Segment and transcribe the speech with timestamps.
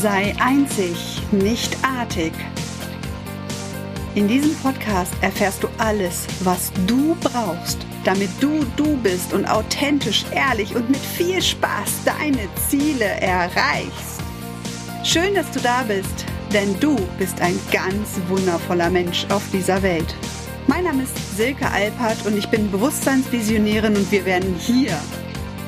[0.00, 2.32] Sei einzig, nicht artig.
[4.14, 10.24] In diesem Podcast erfährst du alles, was du brauchst, damit du du bist und authentisch,
[10.32, 14.22] ehrlich und mit viel Spaß deine Ziele erreichst.
[15.04, 20.14] Schön, dass du da bist, denn du bist ein ganz wundervoller Mensch auf dieser Welt.
[20.68, 24.96] Mein Name ist Silke Alpert und ich bin Bewusstseinsvisionärin und wir werden hier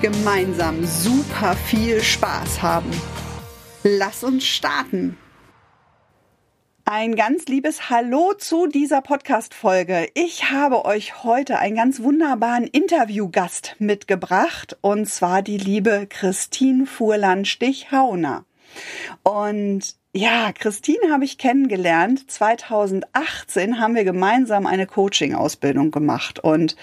[0.01, 2.91] gemeinsam super viel Spaß haben.
[3.87, 5.19] Lass uns starten.
[6.87, 10.09] Ein ganz liebes Hallo zu dieser Podcast-Folge.
[10.15, 18.47] Ich habe euch heute einen ganz wunderbaren Interviewgast mitgebracht und zwar die liebe Christine Fuhrland-Stichhauner.
[19.23, 22.31] Und ja, Christine habe ich kennengelernt.
[22.31, 26.39] 2018 haben wir gemeinsam eine Coaching-Ausbildung gemacht.
[26.39, 26.77] Und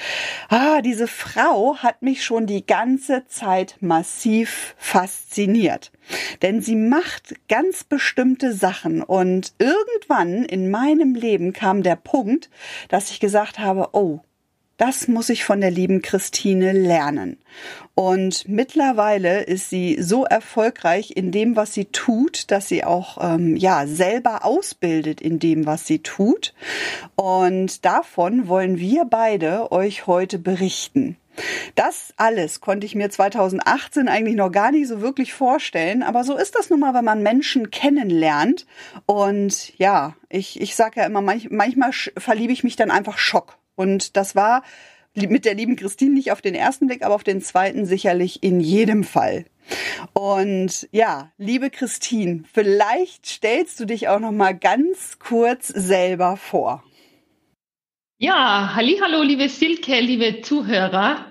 [0.49, 5.93] ah, diese Frau hat mich schon die ganze Zeit massiv fasziniert.
[6.41, 9.01] Denn sie macht ganz bestimmte Sachen.
[9.01, 12.49] Und irgendwann in meinem Leben kam der Punkt,
[12.89, 14.19] dass ich gesagt habe, oh,
[14.81, 17.37] das muss ich von der lieben Christine lernen.
[17.93, 23.55] Und mittlerweile ist sie so erfolgreich in dem, was sie tut, dass sie auch ähm,
[23.55, 26.55] ja selber ausbildet in dem, was sie tut.
[27.15, 31.15] Und davon wollen wir beide euch heute berichten.
[31.75, 36.35] Das alles konnte ich mir 2018 eigentlich noch gar nicht so wirklich vorstellen, aber so
[36.35, 38.65] ist das nun mal, wenn man Menschen kennenlernt.
[39.05, 43.60] Und ja, ich, ich sage ja immer, manch, manchmal verliebe ich mich dann einfach Schock.
[43.81, 44.61] Und das war
[45.15, 48.59] mit der lieben Christine nicht auf den ersten Blick, aber auf den zweiten sicherlich in
[48.59, 49.45] jedem Fall.
[50.13, 56.83] Und ja, liebe Christine, vielleicht stellst du dich auch noch mal ganz kurz selber vor.
[58.19, 61.25] Ja, hallo, liebe Silke, liebe Zuhörer.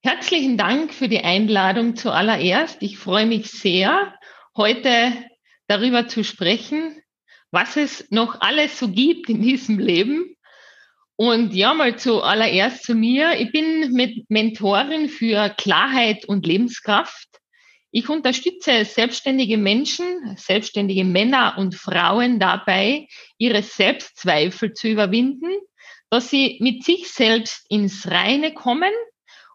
[0.00, 2.78] Herzlichen Dank für die Einladung zuallererst.
[2.80, 4.14] Ich freue mich sehr,
[4.56, 5.12] heute
[5.66, 7.02] darüber zu sprechen,
[7.50, 10.36] was es noch alles so gibt in diesem Leben
[11.20, 13.40] und ja, mal zuallererst zu mir.
[13.40, 17.26] Ich bin mit Mentorin für Klarheit und Lebenskraft.
[17.90, 25.50] Ich unterstütze selbstständige Menschen, selbstständige Männer und Frauen dabei, ihre Selbstzweifel zu überwinden,
[26.08, 28.92] dass sie mit sich selbst ins Reine kommen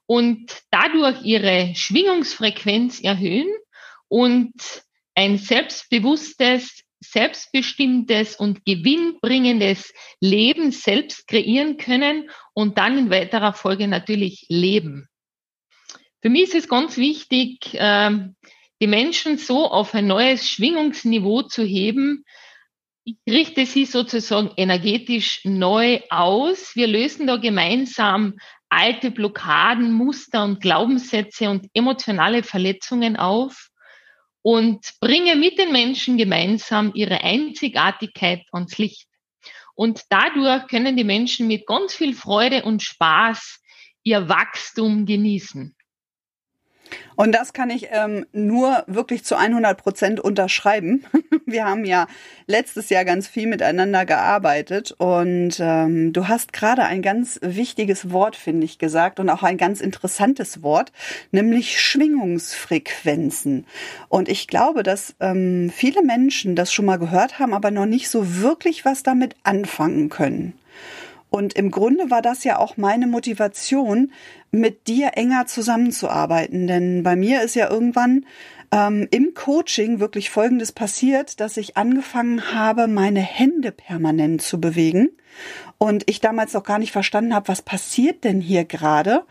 [0.06, 3.48] und dadurch ihre Schwingungsfrequenz erhöhen
[4.10, 4.54] und
[5.16, 14.46] ein selbstbewusstes, selbstbestimmtes und gewinnbringendes Leben selbst kreieren können und dann in weiterer Folge natürlich
[14.50, 15.08] leben.
[16.22, 18.36] Für mich ist es ganz wichtig, ähm,
[18.82, 22.24] die Menschen so auf ein neues Schwingungsniveau zu heben.
[23.04, 26.76] Ich richte sie sozusagen energetisch neu aus.
[26.76, 28.36] Wir lösen da gemeinsam
[28.70, 33.70] alte Blockaden, Muster und Glaubenssätze und emotionale Verletzungen auf
[34.44, 39.08] und bringe mit den Menschen gemeinsam ihre Einzigartigkeit ans Licht.
[39.74, 43.62] Und dadurch können die Menschen mit ganz viel Freude und Spaß
[44.04, 45.76] ihr Wachstum genießen.
[47.16, 51.06] Und das kann ich ähm, nur wirklich zu 100 Prozent unterschreiben.
[51.46, 52.08] Wir haben ja
[52.48, 58.36] letztes Jahr ganz viel miteinander gearbeitet und ähm, du hast gerade ein ganz wichtiges Wort,
[58.36, 60.92] finde ich, gesagt und auch ein ganz interessantes Wort,
[61.32, 63.66] nämlich Schwingungsfrequenzen.
[64.10, 68.10] Und ich glaube, dass ähm, viele Menschen das schon mal gehört haben, aber noch nicht
[68.10, 70.54] so wirklich was damit anfangen können.
[71.36, 74.12] Und im Grunde war das ja auch meine Motivation,
[74.52, 76.68] mit dir enger zusammenzuarbeiten.
[76.68, 78.28] Denn bei mir ist ja irgendwann
[78.72, 85.10] ähm, im Coaching wirklich Folgendes passiert, dass ich angefangen habe, meine Hände permanent zu bewegen.
[85.80, 89.24] Und ich damals noch gar nicht verstanden habe, was passiert denn hier gerade.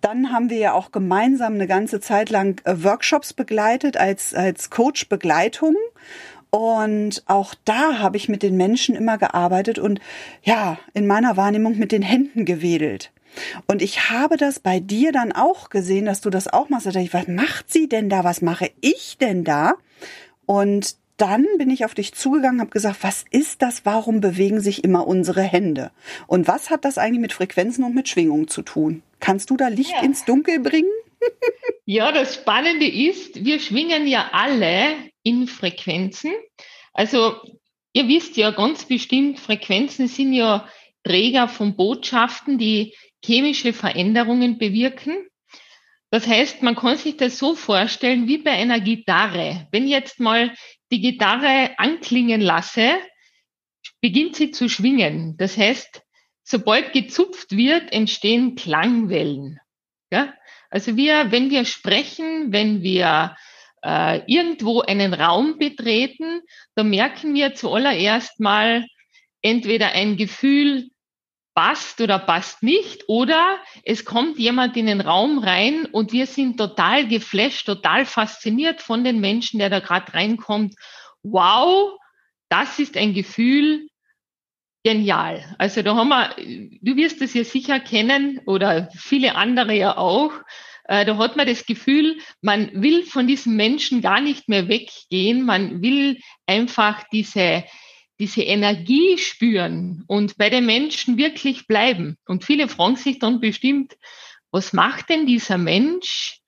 [0.00, 4.70] Dann haben wir ja auch gemeinsam eine ganze Zeit lang äh, Workshops begleitet als, als
[4.70, 5.74] Coach-Begleitung.
[6.50, 10.00] Und auch da habe ich mit den Menschen immer gearbeitet und
[10.42, 13.12] ja, in meiner Wahrnehmung mit den Händen gewedelt.
[13.66, 16.86] Und ich habe das bei dir dann auch gesehen, dass du das auch machst.
[16.86, 18.24] Da dachte ich, was macht sie denn da?
[18.24, 19.74] Was mache ich denn da?
[20.46, 23.84] Und dann bin ich auf dich zugegangen, habe gesagt, was ist das?
[23.84, 25.90] Warum bewegen sich immer unsere Hände?
[26.26, 29.02] Und was hat das eigentlich mit Frequenzen und mit Schwingungen zu tun?
[29.20, 30.02] Kannst du da Licht ja.
[30.02, 30.90] ins Dunkel bringen?
[31.84, 36.32] Ja, das Spannende ist, wir schwingen ja alle in Frequenzen.
[36.92, 37.40] Also
[37.92, 40.68] ihr wisst ja ganz bestimmt, Frequenzen sind ja
[41.04, 42.94] Träger von Botschaften, die
[43.24, 45.16] chemische Veränderungen bewirken.
[46.10, 49.68] Das heißt, man kann sich das so vorstellen wie bei einer Gitarre.
[49.72, 50.54] Wenn ich jetzt mal
[50.90, 52.98] die Gitarre anklingen lasse,
[54.00, 55.36] beginnt sie zu schwingen.
[55.36, 56.02] Das heißt,
[56.42, 59.58] sobald gezupft wird, entstehen Klangwellen.
[60.10, 60.32] Ja?
[60.70, 63.36] Also wir, wenn wir sprechen, wenn wir
[63.82, 66.42] äh, irgendwo einen Raum betreten,
[66.74, 68.84] da merken wir zuallererst mal
[69.42, 70.90] entweder ein Gefühl,
[71.54, 76.56] passt oder passt nicht, oder es kommt jemand in den Raum rein und wir sind
[76.56, 80.76] total geflasht, total fasziniert von den Menschen, der da gerade reinkommt.
[81.24, 81.98] Wow,
[82.48, 83.87] das ist ein Gefühl,
[84.84, 85.44] genial.
[85.58, 86.34] Also da haben wir,
[86.80, 90.32] du wirst es ja sicher kennen oder viele andere ja auch.
[90.84, 95.44] Äh, da hat man das Gefühl, man will von diesem Menschen gar nicht mehr weggehen.
[95.44, 97.64] Man will einfach diese,
[98.18, 102.16] diese Energie spüren und bei den Menschen wirklich bleiben.
[102.26, 103.96] Und viele fragen sich dann bestimmt,
[104.50, 106.40] was macht denn dieser Mensch,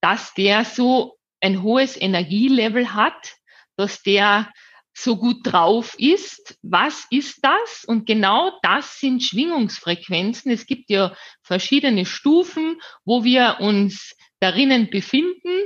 [0.00, 3.36] dass der so ein hohes Energielevel hat,
[3.76, 4.50] dass der
[4.96, 6.58] so gut drauf ist.
[6.62, 7.84] Was ist das?
[7.86, 10.50] Und genau das sind Schwingungsfrequenzen.
[10.50, 15.60] Es gibt ja verschiedene Stufen, wo wir uns darinnen befinden.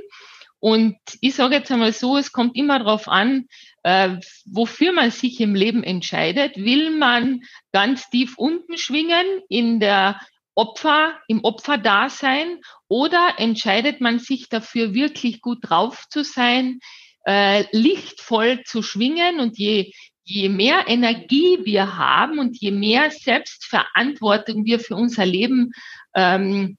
[0.58, 3.46] Und ich sage jetzt einmal so, es kommt immer darauf an,
[3.84, 4.16] äh,
[4.46, 6.56] wofür man sich im Leben entscheidet.
[6.56, 7.42] Will man
[7.72, 10.20] ganz tief unten schwingen in der
[10.56, 16.80] Opfer, im Opferdasein oder entscheidet man sich dafür, wirklich gut drauf zu sein,
[17.24, 19.92] äh, lichtvoll zu schwingen und je,
[20.24, 25.72] je mehr Energie wir haben und je mehr Selbstverantwortung wir für unser Leben
[26.14, 26.76] ähm,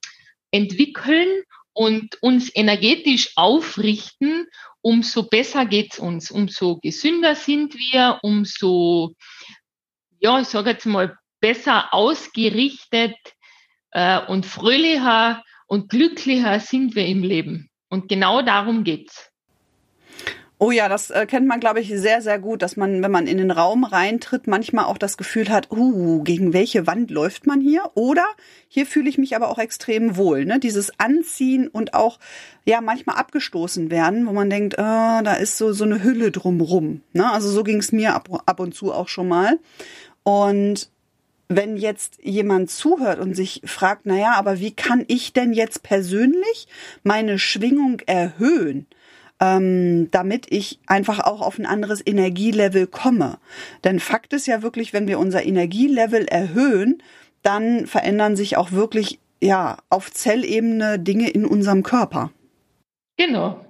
[0.50, 1.28] entwickeln
[1.72, 4.46] und uns energetisch aufrichten,
[4.80, 9.14] umso besser geht's uns, umso gesünder sind wir, umso,
[10.18, 13.16] ja, ich sage jetzt mal, besser ausgerichtet
[13.90, 17.70] äh, und fröhlicher und glücklicher sind wir im Leben.
[17.88, 19.31] Und genau darum geht's.
[20.64, 23.26] Oh ja, das äh, kennt man, glaube ich, sehr, sehr gut, dass man, wenn man
[23.26, 27.60] in den Raum reintritt, manchmal auch das Gefühl hat, uh, gegen welche Wand läuft man
[27.60, 27.82] hier?
[27.94, 28.24] Oder
[28.68, 30.44] hier fühle ich mich aber auch extrem wohl.
[30.44, 30.60] Ne?
[30.60, 32.20] Dieses Anziehen und auch
[32.64, 37.00] ja manchmal abgestoßen werden, wo man denkt, äh, da ist so so eine Hülle drumrum.
[37.12, 37.28] Ne?
[37.28, 39.58] Also so ging es mir ab, ab und zu auch schon mal.
[40.22, 40.90] Und
[41.48, 45.82] wenn jetzt jemand zuhört und sich fragt, na ja, aber wie kann ich denn jetzt
[45.82, 46.68] persönlich
[47.02, 48.86] meine Schwingung erhöhen?
[49.42, 53.38] Ähm, damit ich einfach auch auf ein anderes Energielevel komme.
[53.82, 57.02] Denn Fakt ist ja wirklich, wenn wir unser Energielevel erhöhen,
[57.42, 62.30] dann verändern sich auch wirklich ja auf Zellebene Dinge in unserem Körper.
[63.16, 63.66] Genau.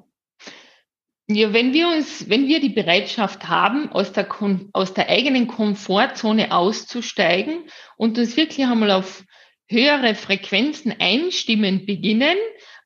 [1.31, 4.29] Ja, wenn wir uns, wenn wir die Bereitschaft haben, aus der,
[4.75, 7.61] aus der eigenen Komfortzone auszusteigen
[7.97, 9.25] und uns wirklich einmal auf
[9.69, 12.37] höhere Frequenzen einstimmen beginnen,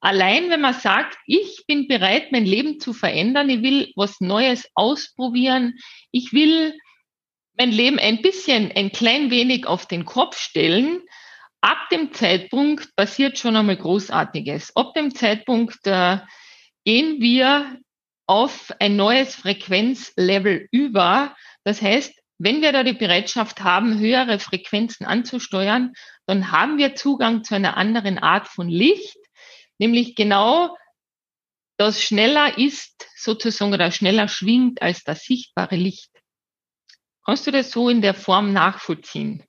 [0.01, 4.69] Allein wenn man sagt, ich bin bereit, mein Leben zu verändern, ich will was Neues
[4.75, 5.79] ausprobieren,
[6.13, 6.79] ich will
[7.59, 11.01] mein Leben ein bisschen, ein klein wenig auf den Kopf stellen,
[11.61, 14.77] ab dem Zeitpunkt passiert schon einmal Großartiges.
[14.77, 16.19] Ab dem Zeitpunkt äh,
[16.85, 17.79] gehen wir
[18.27, 21.35] auf ein neues Frequenzlevel über.
[21.65, 25.95] Das heißt, wenn wir da die Bereitschaft haben, höhere Frequenzen anzusteuern,
[26.27, 29.17] dann haben wir Zugang zu einer anderen Art von Licht
[29.79, 30.77] nämlich genau
[31.79, 36.11] das schneller ist sozusagen oder schneller schwingt als das sichtbare Licht.
[37.25, 39.45] Kannst du das so in der Form nachvollziehen?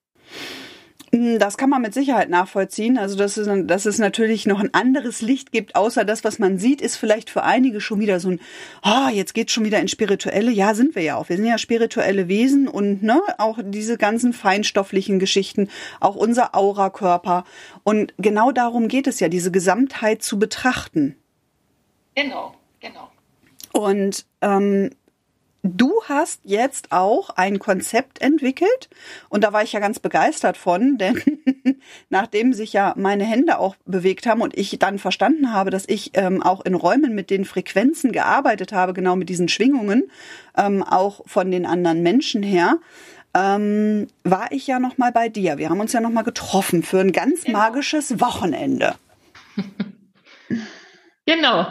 [1.13, 2.97] Hm, das kann man mit Sicherheit nachvollziehen.
[2.97, 6.57] Also, dass es, dass es natürlich noch ein anderes Licht gibt, außer das, was man
[6.57, 8.41] sieht, ist vielleicht für einige schon wieder so ein,
[8.81, 10.51] ah, oh, jetzt geht's schon wieder ins Spirituelle.
[10.51, 11.29] Ja, sind wir ja auch.
[11.29, 17.45] Wir sind ja spirituelle Wesen und ne, auch diese ganzen feinstofflichen Geschichten, auch unser Aurakörper.
[17.83, 21.15] Und genau darum geht es ja, diese Gesamtheit zu betrachten.
[22.15, 23.11] Genau, genau.
[23.71, 24.89] Und ähm,
[25.75, 28.89] Du hast jetzt auch ein Konzept entwickelt
[29.29, 31.21] und da war ich ja ganz begeistert von, denn
[32.09, 36.11] nachdem sich ja meine Hände auch bewegt haben und ich dann verstanden habe, dass ich
[36.13, 40.09] ähm, auch in Räumen mit den Frequenzen gearbeitet habe, genau mit diesen Schwingungen,
[40.55, 42.79] ähm, auch von den anderen Menschen her,
[43.33, 45.57] ähm, war ich ja noch mal bei dir.
[45.57, 47.59] Wir haben uns ja noch mal getroffen für ein ganz genau.
[47.59, 48.95] magisches Wochenende.
[51.25, 51.67] genau.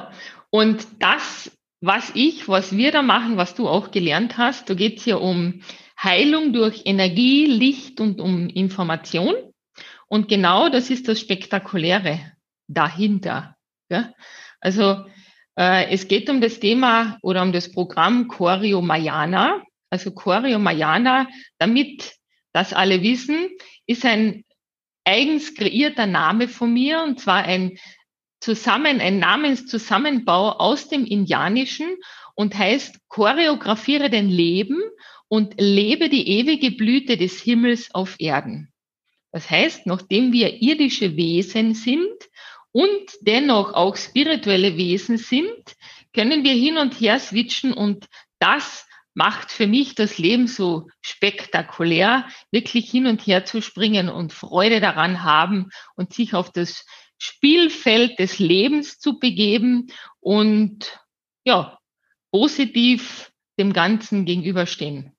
[0.50, 4.98] Und das was ich, was wir da machen, was du auch gelernt hast, da geht
[4.98, 5.62] es ja um
[6.02, 9.34] Heilung durch Energie, Licht und um Information.
[10.08, 12.32] Und genau das ist das Spektakuläre
[12.68, 13.56] dahinter.
[13.88, 14.12] Ja?
[14.60, 15.06] Also
[15.56, 19.62] äh, es geht um das Thema oder um das Programm Choreo Mayana.
[19.90, 21.28] Also Choreo Mayana,
[21.58, 22.14] damit
[22.52, 23.50] das alle wissen,
[23.86, 24.44] ist ein
[25.04, 27.78] eigens kreierter Name von mir und zwar ein
[28.40, 31.96] zusammen, ein Namenszusammenbau aus dem Indianischen
[32.34, 34.80] und heißt choreografiere dein Leben
[35.28, 38.72] und lebe die ewige Blüte des Himmels auf Erden.
[39.32, 42.14] Das heißt, nachdem wir irdische Wesen sind
[42.72, 45.76] und dennoch auch spirituelle Wesen sind,
[46.14, 48.06] können wir hin und her switchen und
[48.38, 54.34] das macht für mich das Leben so spektakulär, wirklich hin und her zu springen und
[54.34, 56.84] Freude daran haben und sich auf das
[57.18, 59.88] Spielfeld des Lebens zu begeben
[60.20, 61.00] und
[61.44, 61.78] ja,
[62.30, 65.12] positiv dem Ganzen gegenüberstehen.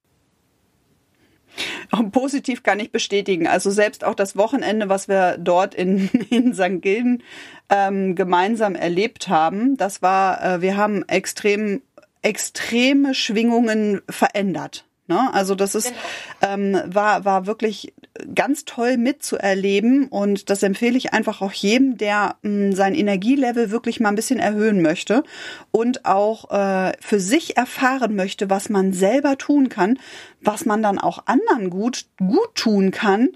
[2.11, 3.47] Positiv kann ich bestätigen.
[3.47, 6.81] Also selbst auch das Wochenende, was wir dort in, in St.
[6.81, 7.23] Gilden
[7.69, 11.81] ähm, gemeinsam erlebt haben, das war, äh, wir haben extrem
[12.23, 14.85] extreme Schwingungen verändert.
[15.07, 15.33] Ne?
[15.33, 15.93] Also das ist
[16.41, 16.53] genau.
[16.53, 17.93] ähm, war war wirklich
[18.33, 23.99] ganz toll mitzuerleben und das empfehle ich einfach auch jedem, der mh, sein Energielevel wirklich
[23.99, 25.23] mal ein bisschen erhöhen möchte
[25.71, 29.99] und auch äh, für sich erfahren möchte, was man selber tun kann,
[30.41, 33.29] was man dann auch anderen gut gut tun kann,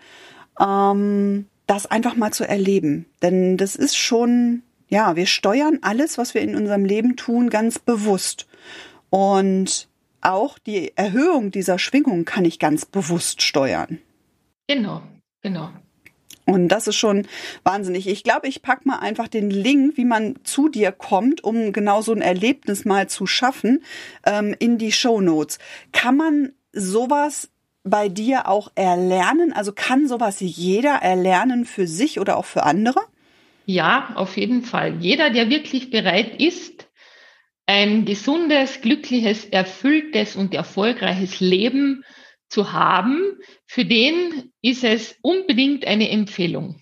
[0.59, 6.33] ähm, das einfach mal zu erleben, denn das ist schon ja, wir steuern alles, was
[6.33, 8.45] wir in unserem Leben tun, ganz bewusst.
[9.09, 9.87] Und
[10.21, 13.99] auch die Erhöhung dieser Schwingung kann ich ganz bewusst steuern.
[14.73, 15.01] Genau,
[15.41, 15.69] genau.
[16.45, 17.27] Und das ist schon
[17.63, 18.07] wahnsinnig.
[18.07, 22.01] Ich glaube, ich pack mal einfach den Link, wie man zu dir kommt, um genau
[22.01, 23.83] so ein Erlebnis mal zu schaffen,
[24.25, 25.59] ähm, in die Show Notes.
[25.91, 27.49] Kann man sowas
[27.83, 29.51] bei dir auch erlernen?
[29.51, 33.01] Also kann sowas jeder erlernen für sich oder auch für andere?
[33.65, 34.95] Ja, auf jeden Fall.
[35.01, 36.87] Jeder, der wirklich bereit ist,
[37.65, 42.20] ein gesundes, glückliches, erfülltes und erfolgreiches Leben zu
[42.57, 46.81] haben, für den ist es unbedingt eine Empfehlung.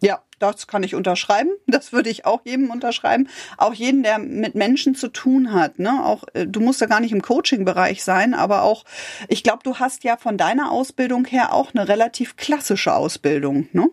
[0.00, 1.50] Ja, das kann ich unterschreiben.
[1.66, 3.28] Das würde ich auch jedem unterschreiben.
[3.56, 5.78] Auch jeden, der mit Menschen zu tun hat.
[5.78, 6.04] Ne?
[6.04, 8.84] Auch äh, du musst ja gar nicht im Coaching-Bereich sein, aber auch,
[9.28, 13.88] ich glaube, du hast ja von deiner Ausbildung her auch eine relativ klassische Ausbildung, ne?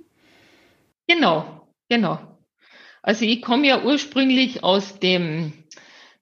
[1.07, 2.19] Genau, genau.
[3.03, 5.53] Also ich komme ja ursprünglich aus dem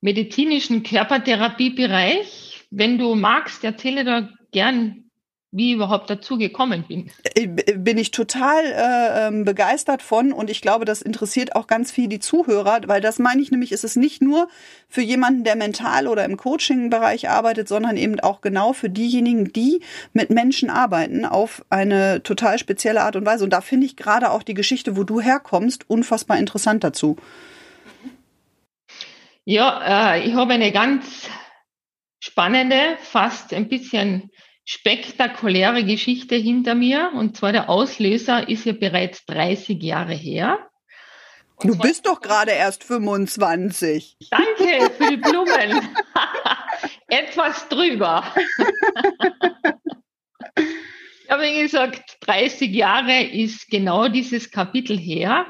[0.02, 2.43] medizinischen Körpertherapiebereich.
[2.76, 5.04] Wenn du magst, erzähle da gern
[5.52, 7.12] wie überhaupt dazu gekommen bin.
[7.76, 12.08] Bin ich total äh, ähm, begeistert von und ich glaube, das interessiert auch ganz viel
[12.08, 14.48] die Zuhörer, weil das meine ich nämlich, ist es nicht nur
[14.90, 19.82] für jemanden, der mental oder im Coaching-Bereich arbeitet, sondern eben auch genau für diejenigen, die
[20.14, 23.44] mit Menschen arbeiten auf eine total spezielle Art und Weise.
[23.44, 27.18] Und da finde ich gerade auch die Geschichte, wo du herkommst, unfassbar interessant dazu.
[29.46, 31.30] Ja, äh, ich habe eine ganz
[32.34, 34.32] spannende, fast ein bisschen
[34.66, 37.12] spektakuläre Geschichte hinter mir.
[37.14, 40.58] Und zwar der Auslöser ist ja bereits 30 Jahre her.
[41.58, 44.18] Und du bist doch gerade erst 25.
[44.32, 45.88] Danke für die Blumen.
[47.08, 48.24] Etwas drüber.
[50.56, 55.46] ich habe gesagt, 30 Jahre ist genau dieses Kapitel her.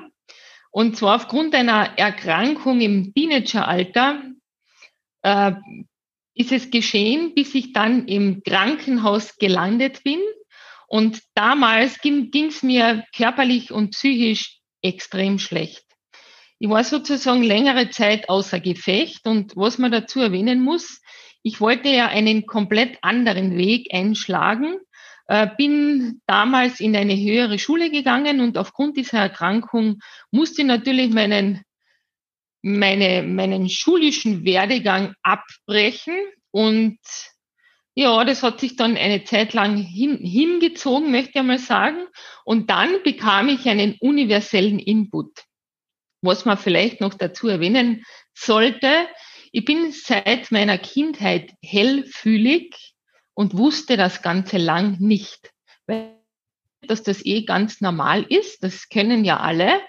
[0.70, 4.22] Und zwar aufgrund einer Erkrankung im Teenageralter
[5.22, 5.54] äh,
[6.36, 10.20] ist es geschehen, bis ich dann im Krankenhaus gelandet bin.
[10.88, 15.84] Und damals ging es mir körperlich und psychisch extrem schlecht.
[16.60, 21.02] Ich war sozusagen längere Zeit außer Gefecht und was man dazu erwähnen muss,
[21.42, 24.78] ich wollte ja einen komplett anderen Weg einschlagen,
[25.28, 30.00] äh, bin damals in eine höhere Schule gegangen und aufgrund dieser Erkrankung
[30.32, 31.64] musste ich natürlich meinen
[32.64, 36.16] meine, meinen schulischen Werdegang abbrechen
[36.52, 36.98] und
[37.96, 42.08] ja, das hat sich dann eine Zeit lang hin, hingezogen, möchte ich mal sagen.
[42.44, 45.44] Und dann bekam ich einen universellen Input.
[46.22, 48.04] Was man vielleicht noch dazu erwähnen
[48.34, 49.08] sollte,
[49.52, 52.96] ich bin seit meiner Kindheit hellfühlig
[53.36, 55.52] und wusste das Ganze lang nicht.
[55.86, 56.18] Weil
[56.88, 59.82] dass das eh ganz normal ist, das kennen ja alle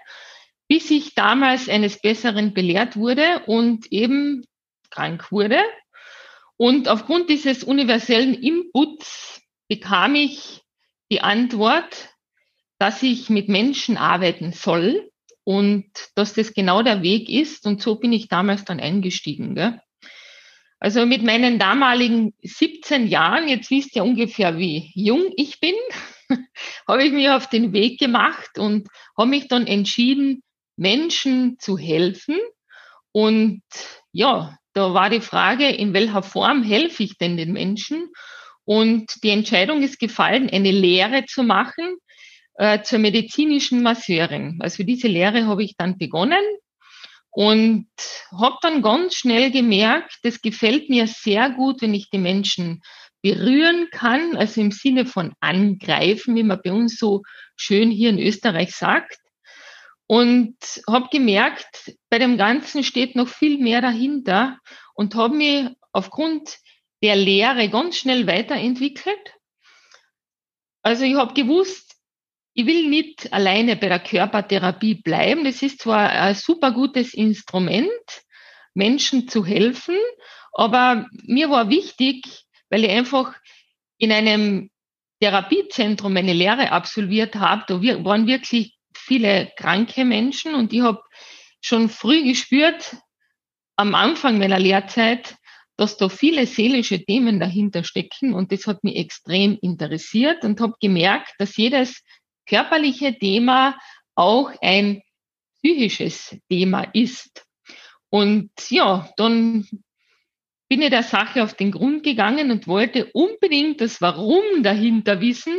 [0.68, 4.44] bis ich damals eines Besseren belehrt wurde und eben
[4.90, 5.60] krank wurde.
[6.56, 10.62] Und aufgrund dieses universellen Inputs bekam ich
[11.10, 12.10] die Antwort,
[12.78, 15.10] dass ich mit Menschen arbeiten soll
[15.44, 17.66] und dass das genau der Weg ist.
[17.66, 19.54] Und so bin ich damals dann eingestiegen.
[19.54, 19.80] Gell?
[20.80, 25.74] Also mit meinen damaligen 17 Jahren, jetzt wisst ihr ungefähr, wie jung ich bin,
[26.88, 30.42] habe ich mich auf den Weg gemacht und habe mich dann entschieden,
[30.76, 32.38] Menschen zu helfen.
[33.12, 33.62] Und
[34.12, 38.10] ja, da war die Frage, in welcher Form helfe ich denn den Menschen?
[38.64, 41.96] Und die Entscheidung ist gefallen, eine Lehre zu machen
[42.54, 44.58] äh, zur medizinischen Masseurin.
[44.60, 46.42] Also diese Lehre habe ich dann begonnen
[47.30, 47.88] und
[48.30, 52.80] habe dann ganz schnell gemerkt, das gefällt mir sehr gut, wenn ich die Menschen
[53.22, 57.22] berühren kann, also im Sinne von angreifen, wie man bei uns so
[57.56, 59.18] schön hier in Österreich sagt.
[60.06, 60.56] Und
[60.88, 64.58] habe gemerkt, bei dem Ganzen steht noch viel mehr dahinter
[64.94, 66.58] und habe mich aufgrund
[67.02, 69.34] der Lehre ganz schnell weiterentwickelt.
[70.82, 71.96] Also ich habe gewusst,
[72.54, 75.44] ich will nicht alleine bei der Körpertherapie bleiben.
[75.44, 77.88] Das ist zwar ein super gutes Instrument,
[78.74, 79.96] Menschen zu helfen,
[80.52, 82.24] aber mir war wichtig,
[82.70, 83.34] weil ich einfach
[83.98, 84.70] in einem
[85.20, 91.02] Therapiezentrum meine Lehre absolviert habe, da waren wirklich viele kranke Menschen und ich habe
[91.60, 92.96] schon früh gespürt,
[93.76, 95.36] am Anfang meiner Lehrzeit,
[95.76, 100.74] dass da viele seelische Themen dahinter stecken und das hat mich extrem interessiert und habe
[100.80, 102.02] gemerkt, dass jedes
[102.46, 103.76] körperliche Thema
[104.14, 105.02] auch ein
[105.56, 107.44] psychisches Thema ist.
[108.10, 109.66] Und ja, dann
[110.68, 115.54] bin ich der Sache auf den Grund gegangen und wollte unbedingt das Warum dahinter wissen,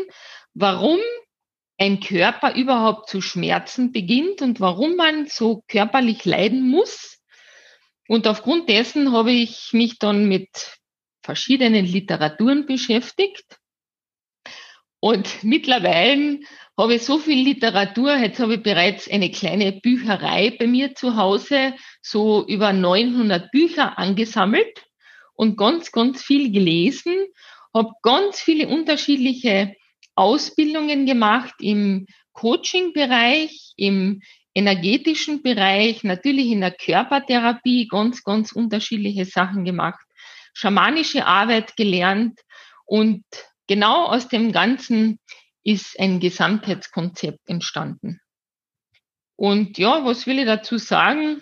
[0.53, 0.99] warum
[1.77, 7.19] ein Körper überhaupt zu schmerzen beginnt und warum man so körperlich leiden muss.
[8.07, 10.77] Und aufgrund dessen habe ich mich dann mit
[11.21, 13.59] verschiedenen Literaturen beschäftigt.
[14.99, 16.39] Und mittlerweile
[16.77, 21.15] habe ich so viel Literatur, jetzt habe ich bereits eine kleine Bücherei bei mir zu
[21.15, 24.85] Hause, so über 900 Bücher angesammelt
[25.33, 27.13] und ganz, ganz viel gelesen,
[27.73, 29.75] habe ganz viele unterschiedliche
[30.15, 34.21] Ausbildungen gemacht im Coaching-Bereich, im
[34.53, 39.99] energetischen Bereich, natürlich in der Körpertherapie ganz, ganz unterschiedliche Sachen gemacht,
[40.53, 42.39] schamanische Arbeit gelernt
[42.85, 43.23] und
[43.67, 45.19] genau aus dem Ganzen
[45.63, 48.21] ist ein Gesamtheitskonzept entstanden.
[49.35, 51.41] Und ja, was will ich dazu sagen?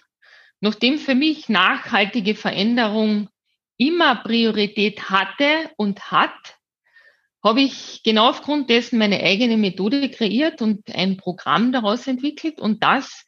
[0.62, 3.30] Nachdem für mich nachhaltige Veränderung
[3.78, 6.58] immer Priorität hatte und hat,
[7.44, 12.60] habe ich genau aufgrund dessen meine eigene Methode kreiert und ein Programm daraus entwickelt.
[12.60, 13.26] Und das,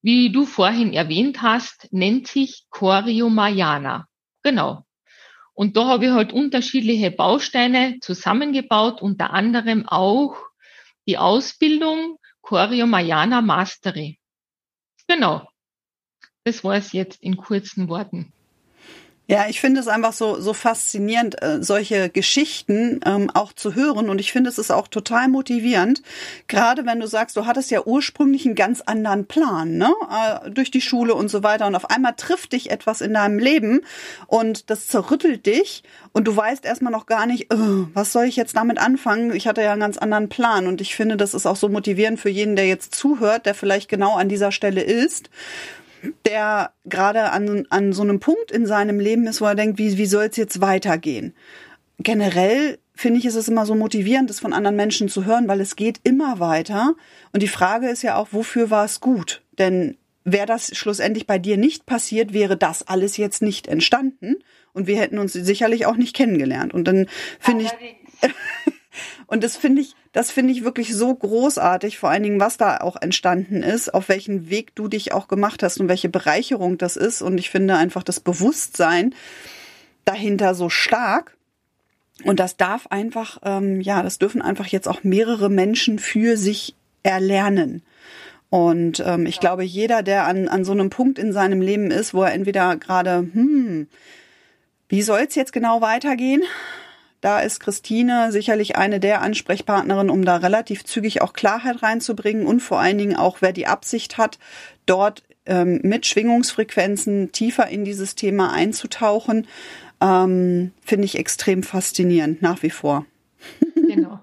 [0.00, 4.06] wie du vorhin erwähnt hast, nennt sich Choreo Mayana.
[4.42, 4.84] Genau.
[5.52, 10.36] Und da habe ich halt unterschiedliche Bausteine zusammengebaut, unter anderem auch
[11.06, 14.18] die Ausbildung Choreo Mayana Mastery.
[15.06, 15.46] Genau.
[16.44, 18.32] Das war es jetzt in kurzen Worten.
[19.30, 24.10] Ja, ich finde es einfach so, so faszinierend, äh, solche Geschichten ähm, auch zu hören.
[24.10, 26.02] Und ich finde, es ist auch total motivierend.
[26.48, 29.94] Gerade wenn du sagst, du hattest ja ursprünglich einen ganz anderen Plan, ne?
[30.10, 31.68] Äh, durch die Schule und so weiter.
[31.68, 33.82] Und auf einmal trifft dich etwas in deinem Leben
[34.26, 35.84] und das zerrüttelt dich.
[36.10, 39.32] Und du weißt erstmal noch gar nicht, oh, was soll ich jetzt damit anfangen?
[39.32, 40.66] Ich hatte ja einen ganz anderen Plan.
[40.66, 43.88] Und ich finde, das ist auch so motivierend für jeden, der jetzt zuhört, der vielleicht
[43.88, 45.30] genau an dieser Stelle ist
[46.26, 49.98] der gerade an, an so einem Punkt in seinem Leben ist, wo er denkt, wie,
[49.98, 51.34] wie soll es jetzt weitergehen?
[51.98, 55.60] Generell finde ich, ist es immer so motivierend, das von anderen Menschen zu hören, weil
[55.60, 56.94] es geht immer weiter.
[57.32, 59.42] Und die Frage ist ja auch, wofür war es gut?
[59.58, 64.36] Denn wäre das schlussendlich bei dir nicht passiert, wäre das alles jetzt nicht entstanden
[64.72, 66.74] und wir hätten uns sicherlich auch nicht kennengelernt.
[66.74, 67.06] Und dann
[67.38, 68.30] finde ich,
[69.26, 72.78] und das finde ich, das finde ich wirklich so großartig, vor allen Dingen, was da
[72.78, 76.96] auch entstanden ist, auf welchen Weg du dich auch gemacht hast und welche Bereicherung das
[76.96, 77.22] ist.
[77.22, 79.14] Und ich finde einfach das Bewusstsein
[80.04, 81.36] dahinter so stark.
[82.24, 86.74] Und das darf einfach, ähm, ja, das dürfen einfach jetzt auch mehrere Menschen für sich
[87.02, 87.82] erlernen.
[88.50, 92.14] Und ähm, ich glaube, jeder, der an, an so einem Punkt in seinem Leben ist,
[92.14, 93.86] wo er entweder gerade, hm,
[94.88, 96.42] wie soll es jetzt genau weitergehen?
[97.20, 102.60] Da ist Christine sicherlich eine der Ansprechpartnerinnen, um da relativ zügig auch Klarheit reinzubringen und
[102.60, 104.38] vor allen Dingen auch, wer die Absicht hat,
[104.86, 109.46] dort ähm, mit Schwingungsfrequenzen tiefer in dieses Thema einzutauchen,
[110.00, 113.04] ähm, finde ich extrem faszinierend nach wie vor.
[113.74, 114.20] genau.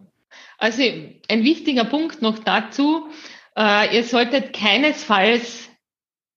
[0.58, 3.08] Also ein wichtiger Punkt noch dazu,
[3.56, 5.70] äh, ihr solltet keinesfalls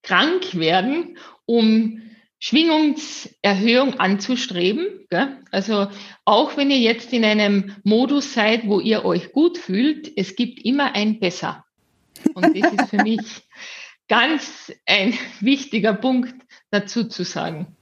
[0.03, 2.03] krank werden, um
[2.41, 5.07] Schwingungserhöhung anzustreben.
[5.11, 5.39] Gell?
[5.51, 5.89] Also
[6.25, 10.65] auch wenn ihr jetzt in einem Modus seid, wo ihr euch gut fühlt, es gibt
[10.65, 11.65] immer ein Besser.
[12.35, 13.21] Und das ist für mich
[14.09, 16.35] ganz ein wichtiger Punkt
[16.71, 17.77] dazu zu sagen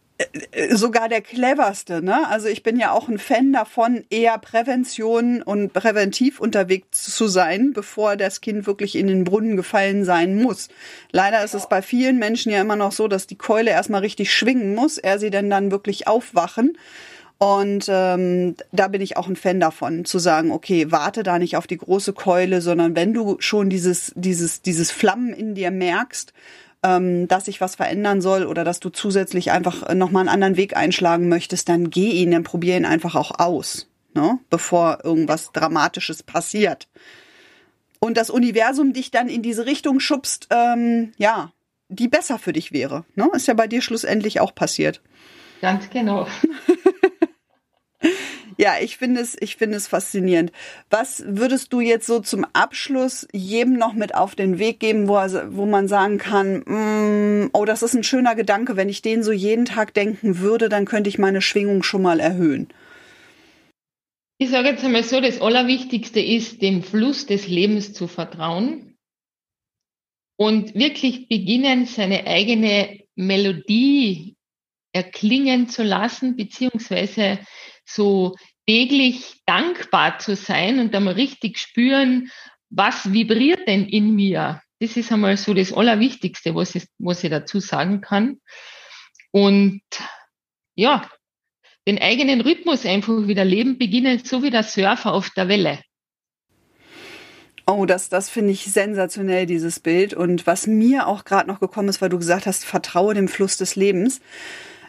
[0.73, 2.29] sogar der cleverste, ne?
[2.29, 7.73] Also ich bin ja auch ein Fan davon, eher Prävention und präventiv unterwegs zu sein,
[7.73, 10.69] bevor das Kind wirklich in den Brunnen gefallen sein muss.
[11.13, 14.33] Leider ist es bei vielen Menschen ja immer noch so, dass die Keule erstmal richtig
[14.33, 16.77] schwingen muss, er sie denn dann wirklich aufwachen.
[17.39, 21.57] Und ähm, da bin ich auch ein Fan davon, zu sagen, okay, warte da nicht
[21.57, 26.33] auf die große Keule, sondern wenn du schon dieses, dieses, dieses Flammen in dir merkst,
[26.83, 30.77] ähm, dass sich was verändern soll oder dass du zusätzlich einfach nochmal einen anderen Weg
[30.77, 34.39] einschlagen möchtest, dann geh ihn, dann probier ihn einfach auch aus, ne?
[34.51, 36.89] bevor irgendwas Dramatisches passiert.
[38.01, 41.53] und das Universum dich dann in diese Richtung schubst, ähm, ja,
[41.89, 43.05] die besser für dich wäre.
[43.17, 43.29] Ne?
[43.33, 45.03] Ist ja bei dir schlussendlich auch passiert.
[45.61, 46.29] Ganz genau.
[48.59, 50.51] ja, ich finde es, ich finde es faszinierend.
[50.91, 55.15] Was würdest du jetzt so zum Abschluss jedem noch mit auf den Weg geben, wo,
[55.15, 59.31] wo man sagen kann, mm, oh, das ist ein schöner Gedanke, wenn ich den so
[59.31, 62.69] jeden Tag denken würde, dann könnte ich meine Schwingung schon mal erhöhen.
[64.39, 68.97] Ich sage jetzt einmal so, das Allerwichtigste ist, dem Fluss des Lebens zu vertrauen
[70.37, 74.37] und wirklich beginnen, seine eigene Melodie
[74.93, 77.39] erklingen zu lassen, beziehungsweise
[77.89, 82.31] so täglich dankbar zu sein und einmal richtig spüren,
[82.71, 84.61] was vibriert denn in mir.
[84.81, 88.41] Das ist einmal so das Allerwichtigste, was ich, was ich dazu sagen kann.
[89.31, 89.83] Und
[90.75, 91.11] ja,
[91.87, 95.81] den eigenen Rhythmus einfach wieder leben beginnen, so wie der Surfer auf der Welle.
[97.67, 100.15] Oh, das, das finde ich sensationell, dieses Bild.
[100.15, 103.57] Und was mir auch gerade noch gekommen ist, weil du gesagt hast, vertraue dem Fluss
[103.57, 104.21] des Lebens,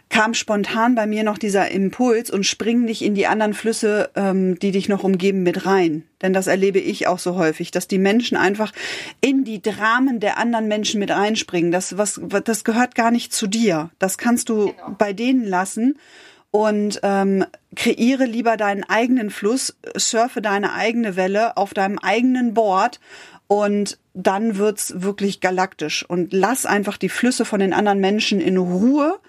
[0.09, 4.57] kam spontan bei mir noch dieser Impuls und spring nicht in die anderen Flüsse, ähm,
[4.57, 6.03] die dich noch umgeben, mit rein.
[6.21, 8.73] Denn das erlebe ich auch so häufig, dass die Menschen einfach
[9.21, 11.71] in die Dramen der anderen Menschen mit reinspringen.
[11.71, 13.91] Das, was, das gehört gar nicht zu dir.
[13.99, 14.95] Das kannst du genau.
[14.97, 15.97] bei denen lassen
[16.51, 17.45] und ähm,
[17.75, 22.99] kreiere lieber deinen eigenen Fluss, surfe deine eigene Welle auf deinem eigenen Board
[23.47, 28.57] und dann wird's wirklich galaktisch und lass einfach die Flüsse von den anderen Menschen in
[28.57, 29.19] Ruhe.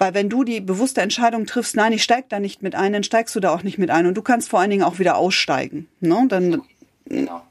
[0.00, 3.02] Weil wenn du die bewusste Entscheidung triffst, nein, ich steig da nicht mit ein, dann
[3.02, 4.06] steigst du da auch nicht mit ein.
[4.06, 5.88] Und du kannst vor allen Dingen auch wieder aussteigen.
[6.00, 6.24] Ne?
[6.26, 6.62] Dann,
[7.04, 7.42] genau.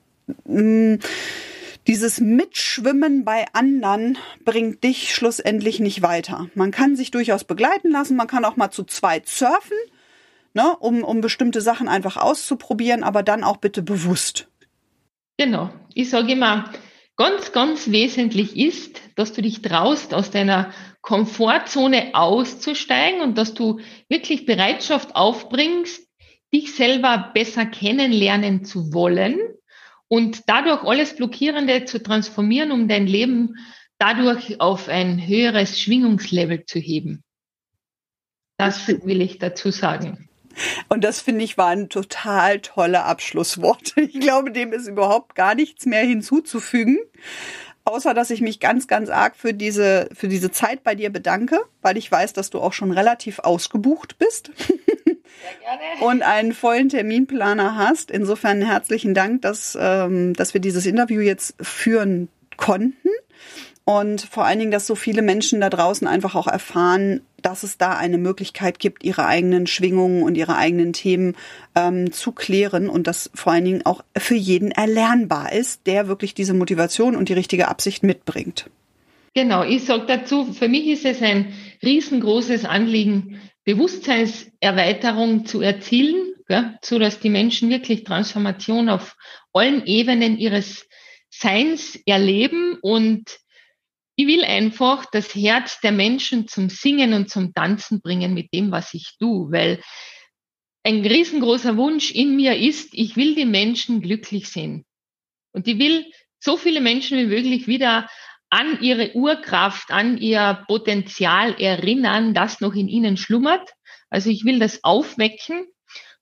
[0.45, 0.95] Mm,
[1.85, 6.49] dieses Mitschwimmen bei anderen bringt dich schlussendlich nicht weiter.
[6.55, 9.77] Man kann sich durchaus begleiten lassen, man kann auch mal zu zweit surfen,
[10.55, 14.47] ne, um, um bestimmte Sachen einfach auszuprobieren, aber dann auch bitte bewusst.
[15.37, 15.69] Genau.
[15.93, 16.71] Ich sage immer,
[17.15, 23.79] ganz, ganz wesentlich ist, dass du dich traust, aus deiner Komfortzone auszusteigen und dass du
[24.09, 26.07] wirklich Bereitschaft aufbringst,
[26.53, 29.39] dich selber besser kennenlernen zu wollen
[30.07, 33.55] und dadurch alles Blockierende zu transformieren, um dein Leben
[33.99, 37.23] dadurch auf ein höheres Schwingungslevel zu heben.
[38.57, 40.29] Das will ich dazu sagen.
[40.89, 44.01] Und das finde ich waren total tolle Abschlussworte.
[44.01, 46.97] Ich glaube, dem ist überhaupt gar nichts mehr hinzuzufügen.
[47.89, 51.59] Außer, dass ich mich ganz, ganz arg für diese, für diese Zeit bei dir bedanke,
[51.81, 54.51] weil ich weiß, dass du auch schon relativ ausgebucht bist.
[56.01, 58.11] und einen vollen Terminplaner hast.
[58.11, 63.09] Insofern herzlichen Dank, dass, ähm, dass wir dieses Interview jetzt führen konnten.
[63.89, 67.79] Und vor allen Dingen, dass so viele Menschen da draußen einfach auch erfahren, dass es
[67.79, 71.35] da eine Möglichkeit gibt, ihre eigenen Schwingungen und ihre eigenen Themen
[71.73, 76.35] ähm, zu klären und das vor allen Dingen auch für jeden erlernbar ist, der wirklich
[76.35, 78.69] diese Motivation und die richtige Absicht mitbringt.
[79.33, 86.77] Genau, ich sage dazu, für mich ist es ein riesengroßes Anliegen, Bewusstseinserweiterung zu erzielen, gell,
[86.83, 89.15] so die Menschen wirklich Transformation auf
[89.51, 90.85] allen Ebenen ihres
[91.31, 93.39] Seins erleben und
[94.19, 98.69] ich will einfach das Herz der Menschen zum Singen und zum Tanzen bringen mit dem,
[98.69, 99.81] was ich tue, weil
[100.83, 104.83] ein riesengroßer Wunsch in mir ist, ich will die Menschen glücklich sehen.
[105.53, 106.05] Und ich will
[106.37, 108.09] so viele Menschen wie möglich wieder
[108.49, 113.69] an ihre Urkraft, an ihr Potenzial erinnern, das noch in ihnen schlummert.
[114.09, 115.65] Also ich will das aufwecken,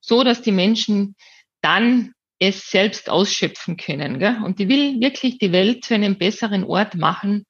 [0.02, 1.16] so dass die Menschen
[1.64, 4.20] dann es selbst ausschöpfen können.
[4.20, 4.38] Gell?
[4.44, 7.46] Und ich will wirklich die Welt zu einem besseren Ort machen.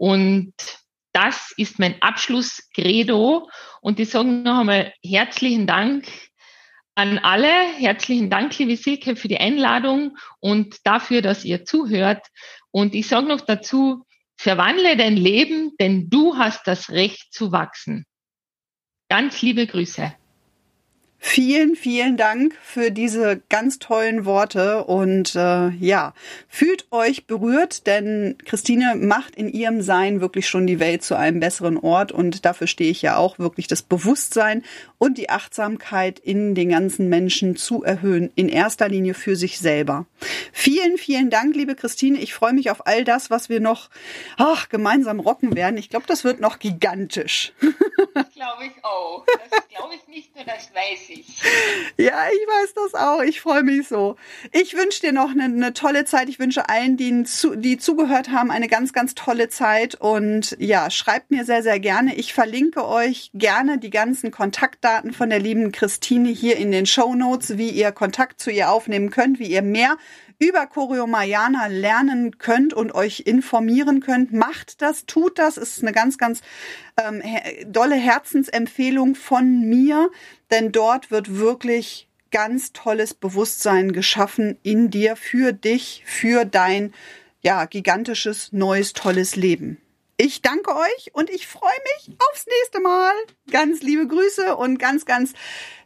[0.00, 0.54] Und
[1.12, 3.50] das ist mein Abschlusskredo.
[3.82, 6.08] Und ich sage noch einmal herzlichen Dank
[6.94, 7.50] an alle.
[7.76, 12.26] Herzlichen Dank, liebe Silke, für die Einladung und dafür, dass ihr zuhört.
[12.70, 14.06] Und ich sage noch dazu,
[14.38, 18.06] Verwandle dein Leben, denn du hast das Recht zu wachsen.
[19.10, 20.14] Ganz liebe Grüße.
[21.22, 26.14] Vielen, vielen Dank für diese ganz tollen Worte und äh, ja,
[26.48, 31.38] fühlt euch berührt, denn Christine macht in ihrem Sein wirklich schon die Welt zu einem
[31.38, 34.64] besseren Ort und dafür stehe ich ja auch wirklich das Bewusstsein
[34.96, 40.06] und die Achtsamkeit in den ganzen Menschen zu erhöhen, in erster Linie für sich selber.
[40.52, 42.18] Vielen, vielen Dank, liebe Christine.
[42.18, 43.90] Ich freue mich auf all das, was wir noch
[44.38, 45.76] ach, gemeinsam rocken werden.
[45.76, 47.52] Ich glaube, das wird noch gigantisch.
[48.14, 49.24] Das glaube ich auch.
[49.50, 51.09] Das glaube ich nicht nur, das weiß ich.
[51.96, 53.22] Ja, ich weiß das auch.
[53.22, 54.16] Ich freue mich so.
[54.52, 56.28] Ich wünsche dir noch eine, eine, tolle Zeit.
[56.28, 57.24] Ich wünsche allen, die,
[57.56, 59.94] die zugehört haben, eine ganz, ganz tolle Zeit.
[59.96, 62.14] Und ja, schreibt mir sehr, sehr gerne.
[62.14, 67.14] Ich verlinke euch gerne die ganzen Kontaktdaten von der lieben Christine hier in den Show
[67.14, 69.96] Notes, wie ihr Kontakt zu ihr aufnehmen könnt, wie ihr mehr
[70.40, 75.58] über Choreo Mayana lernen könnt und euch informieren könnt, macht das, tut das.
[75.58, 76.40] Ist eine ganz, ganz
[76.96, 77.22] ähm,
[77.66, 80.10] dolle Herzensempfehlung von mir,
[80.50, 86.94] denn dort wird wirklich ganz tolles Bewusstsein geschaffen in dir, für dich, für dein
[87.42, 89.80] ja, gigantisches, neues, tolles Leben.
[90.16, 93.14] Ich danke euch und ich freue mich aufs nächste Mal.
[93.50, 95.32] Ganz liebe Grüße und ganz, ganz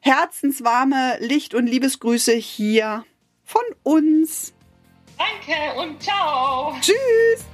[0.00, 3.04] herzenswarme Licht- und Liebesgrüße hier
[3.44, 4.52] von uns.
[5.16, 6.76] Danke und ciao.
[6.80, 7.44] Tschüss.